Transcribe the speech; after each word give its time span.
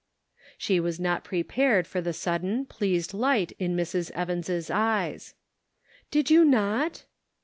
She 0.57 0.79
was 0.79 0.99
not 0.99 1.23
prepared 1.23 1.85
for 1.85 2.01
the 2.01 2.11
sudden, 2.11 2.65
pleased 2.65 3.13
light 3.13 3.51
in 3.59 3.75
Mrs. 3.77 4.09
Evans' 4.15 4.71
eyes." 4.71 5.35
Did 6.09 6.31
you 6.31 6.43
not 6.43 7.05